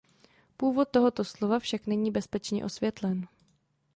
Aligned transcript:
Původ 0.57 0.87
tohoto 0.91 1.23
slova 1.25 1.59
však 1.59 1.87
není 1.87 2.11
bezpečně 2.11 2.65
osvětlen. 2.65 3.27